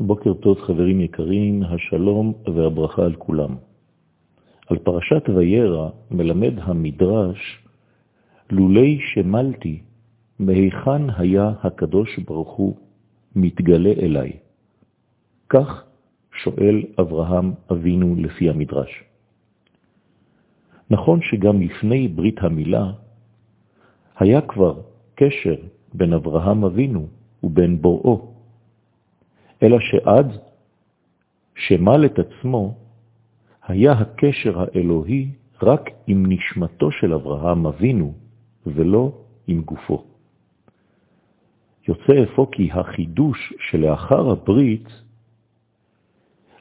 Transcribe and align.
בוקר 0.00 0.34
טוב 0.34 0.60
חברים 0.60 1.00
יקרים, 1.00 1.62
השלום 1.62 2.32
והברכה 2.54 3.04
על 3.04 3.14
כולם. 3.14 3.56
על 4.66 4.78
פרשת 4.78 5.22
וירא 5.28 5.88
מלמד 6.10 6.54
המדרש, 6.58 7.58
לולי 8.50 8.98
שמלתי, 9.00 9.82
מהיכן 10.38 11.10
היה 11.16 11.52
הקדוש 11.62 12.18
ברוך 12.18 12.50
הוא 12.50 12.76
מתגלה 13.36 13.92
אליי? 13.92 14.32
כך 15.48 15.84
שואל 16.42 16.82
אברהם 17.00 17.52
אבינו 17.72 18.14
לפי 18.18 18.50
המדרש. 18.50 19.04
נכון 20.90 21.20
שגם 21.22 21.60
לפני 21.60 22.08
ברית 22.08 22.38
המילה 22.38 22.92
היה 24.18 24.40
כבר 24.40 24.80
קשר 25.14 25.54
בין 25.94 26.12
אברהם 26.12 26.64
אבינו 26.64 27.06
ובין 27.42 27.82
בוראו, 27.82 28.37
אלא 29.62 29.78
שעד 29.80 30.38
שמל 31.54 32.04
את 32.06 32.18
עצמו, 32.18 32.74
היה 33.66 33.92
הקשר 33.92 34.60
האלוהי 34.60 35.30
רק 35.62 35.90
עם 36.06 36.26
נשמתו 36.28 36.90
של 36.90 37.14
אברהם 37.14 37.66
אבינו, 37.66 38.12
ולא 38.66 39.12
עם 39.46 39.62
גופו. 39.62 40.04
יוצא 41.88 42.12
אפוא 42.24 42.46
כי 42.52 42.70
החידוש 42.72 43.52
שלאחר 43.70 44.30
הברית 44.30 44.88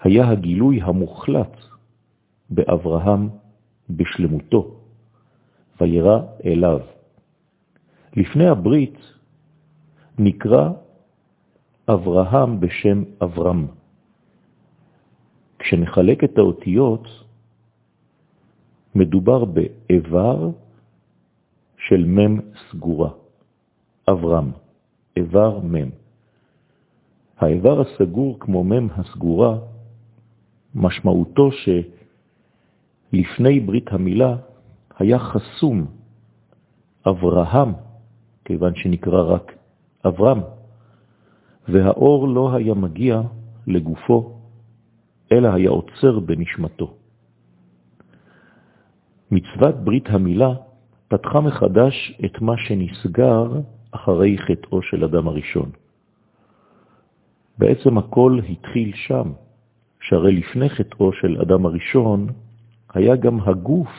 היה 0.02 0.30
הגילוי 0.30 0.82
המוחלט 0.82 1.58
באברהם 2.50 3.30
בשלמותו, 3.90 4.76
וירא 5.82 6.20
אליו. 6.46 6.80
לפני 8.16 8.48
הברית 8.48 9.00
נקרא 10.20 10.70
אברהם 11.90 12.59
בשם 12.59 13.04
אברהם. 13.23 13.68
כשנחלק 15.59 16.23
את 16.23 16.38
האותיות, 16.38 17.07
מדובר 18.96 19.46
באיבר 19.46 20.49
של 21.77 22.05
מם 22.05 22.40
סגורה, 22.70 23.10
אברהם, 24.10 24.52
איבר 25.18 25.60
מם. 25.60 25.90
האיבר 27.38 27.82
הסגור 27.82 28.40
כמו 28.40 28.63
מם 28.63 28.88
הסגורה, 28.96 29.58
משמעותו 30.76 31.49
שלפני 33.12 33.60
ברית 33.60 33.88
המילה 33.91 34.35
היה 34.99 35.20
חסום 35.20 35.85
אברהם, 37.08 37.74
כיוון 38.46 38.76
שנקרא 38.76 39.21
רק 39.21 39.55
אברהם, 40.05 40.57
והאור 41.70 42.27
לא 42.27 42.55
היה 42.55 42.73
מגיע 42.73 43.21
לגופו, 43.68 44.40
אלא 45.32 45.48
היה 45.48 45.70
עוצר 45.70 46.20
בנשמתו. 46.20 46.93
מצוות 49.32 49.76
ברית 49.76 50.09
המילה 50.09 50.54
פתחה 51.07 51.41
מחדש 51.41 52.21
את 52.26 52.41
מה 52.41 52.54
שנסגר 52.57 53.51
אחרי 53.91 54.37
חטאו 54.37 54.82
של 54.82 55.04
אדם 55.04 55.27
הראשון. 55.27 55.70
בעצם 57.57 57.98
הכל 57.98 58.40
התחיל 58.49 58.91
שם, 58.96 59.31
שהרי 60.02 60.31
לפני 60.31 60.70
חטאו 60.70 61.13
של 61.13 61.41
אדם 61.41 61.65
הראשון 61.65 62.27
היה 62.93 63.15
גם 63.15 63.40
הגוף 63.40 63.90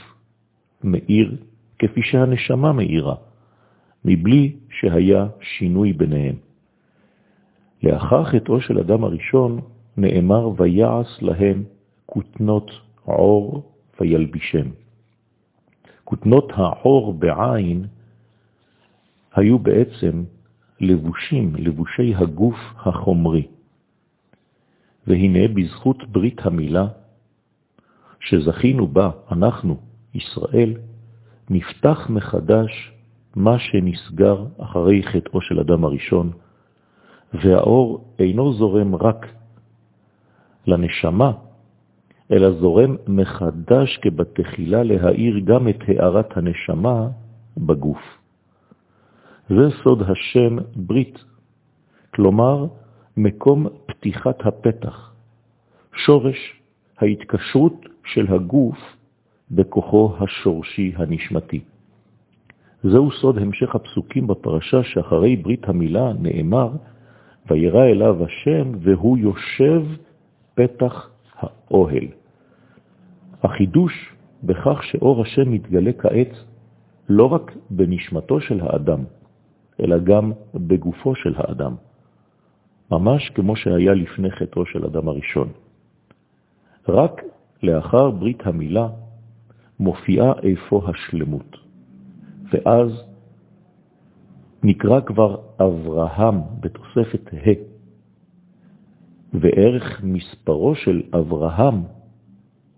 מאיר 0.84 1.36
כפי 1.78 2.02
שהנשמה 2.02 2.72
מאירה, 2.72 3.14
מבלי 4.04 4.56
שהיה 4.70 5.26
שינוי 5.40 5.92
ביניהם. 5.92 6.47
לאחר 7.82 8.24
חטאו 8.24 8.60
של 8.60 8.78
אדם 8.78 9.04
הראשון 9.04 9.60
נאמר 9.96 10.48
ויעש 10.56 11.22
להם 11.22 11.64
כותנות 12.06 12.70
עור 13.04 13.72
וילבישם. 14.00 14.70
כותנות 16.04 16.52
העור 16.54 17.12
בעין 17.12 17.86
היו 19.34 19.58
בעצם 19.58 20.24
לבושים, 20.80 21.54
לבושי 21.56 22.14
הגוף 22.14 22.56
החומרי. 22.76 23.46
והנה 25.06 25.48
בזכות 25.48 26.04
ברית 26.08 26.46
המילה 26.46 26.86
שזכינו 28.20 28.86
בה, 28.86 29.10
אנחנו, 29.32 29.76
ישראל, 30.14 30.74
נפתח 31.50 32.06
מחדש 32.10 32.92
מה 33.36 33.58
שנסגר 33.58 34.46
אחרי 34.58 35.02
חטאו 35.02 35.40
של 35.40 35.60
אדם 35.60 35.84
הראשון, 35.84 36.32
והאור 37.34 38.04
אינו 38.18 38.52
זורם 38.52 38.94
רק 38.94 39.26
לנשמה, 40.66 41.32
אלא 42.32 42.50
זורם 42.50 42.96
מחדש 43.08 43.96
כבתחילה 44.02 44.82
להאיר 44.82 45.38
גם 45.38 45.68
את 45.68 45.80
הערת 45.88 46.36
הנשמה 46.36 47.08
בגוף. 47.56 48.18
זה 49.48 49.68
סוד 49.82 50.02
השם 50.02 50.56
ברית, 50.76 51.24
כלומר 52.14 52.66
מקום 53.16 53.66
פתיחת 53.86 54.46
הפתח, 54.46 55.12
שורש 55.92 56.60
ההתקשרות 56.98 57.86
של 58.04 58.34
הגוף 58.34 58.78
בכוחו 59.50 60.14
השורשי 60.20 60.92
הנשמתי. 60.96 61.60
זהו 62.82 63.10
סוד 63.10 63.38
המשך 63.38 63.74
הפסוקים 63.74 64.26
בפרשה 64.26 64.82
שאחרי 64.82 65.36
ברית 65.36 65.68
המילה 65.68 66.12
נאמר, 66.12 66.70
וירא 67.50 67.84
אליו 67.84 68.24
השם 68.24 68.72
והוא 68.80 69.18
יושב 69.18 69.82
פתח 70.54 71.10
האוהל. 71.36 72.06
החידוש 73.42 73.92
בכך 74.42 74.82
שאור 74.82 75.22
השם 75.22 75.52
מתגלה 75.52 75.92
כעת 75.92 76.32
לא 77.08 77.26
רק 77.32 77.56
בנשמתו 77.70 78.40
של 78.40 78.60
האדם, 78.60 79.04
אלא 79.80 79.98
גם 79.98 80.32
בגופו 80.54 81.14
של 81.14 81.34
האדם, 81.36 81.74
ממש 82.90 83.30
כמו 83.30 83.56
שהיה 83.56 83.94
לפני 83.94 84.30
חטאו 84.30 84.66
של 84.66 84.84
אדם 84.84 85.08
הראשון. 85.08 85.48
רק 86.88 87.22
לאחר 87.62 88.10
ברית 88.10 88.46
המילה 88.46 88.88
מופיעה 89.80 90.32
איפה 90.42 90.82
השלמות, 90.88 91.56
ואז 92.52 93.07
נקרא 94.62 95.00
כבר 95.00 95.36
אברהם 95.60 96.40
בתוספת 96.60 97.30
ה', 97.32 97.50
וערך 99.32 100.00
מספרו 100.04 100.74
של 100.74 101.02
אברהם 101.14 101.82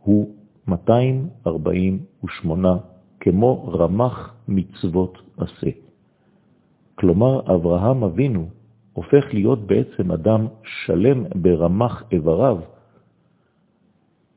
הוא 0.05 0.35
248, 0.69 2.77
כמו 3.21 3.73
רמח 3.73 4.35
מצוות 4.49 5.19
עשה. 5.37 5.71
כלומר, 6.95 7.55
אברהם 7.55 8.05
אבינו 8.05 8.49
הופך 8.93 9.25
להיות 9.33 9.67
בעצם 9.67 10.13
אדם 10.13 10.47
שלם 10.65 11.25
ברמח 11.35 12.05
איבריו 12.13 12.59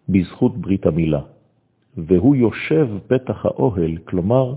בזכות 0.10 0.58
ברית 0.58 0.86
המילה, 0.86 1.22
והוא 1.98 2.36
יושב 2.36 2.88
פתח 3.08 3.46
האוהל, 3.46 3.98
כלומר, 3.98 4.56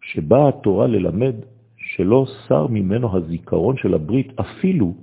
שבאה 0.00 0.48
התורה 0.48 0.86
ללמד 0.86 1.34
שלא 1.98 2.26
שר 2.48 2.66
ממנו 2.66 3.16
הזיכרון 3.16 3.76
של 3.76 3.94
הברית 3.94 4.40
אפילו 4.40 4.94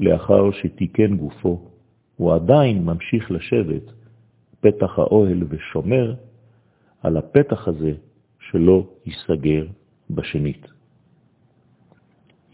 לאחר 0.00 0.50
שתיקן 0.50 1.16
גופו, 1.16 1.60
הוא 2.16 2.34
עדיין 2.34 2.84
ממשיך 2.84 3.30
לשבת 3.30 3.82
פתח 4.60 4.98
האוהל 4.98 5.42
ושומר 5.48 6.14
על 7.02 7.16
הפתח 7.16 7.68
הזה 7.68 7.92
שלא 8.40 8.86
ייסגר 9.06 9.66
בשנית. 10.10 10.66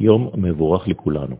יום 0.01 0.31
מבורך 0.35 0.89
לכולנו. 0.89 1.37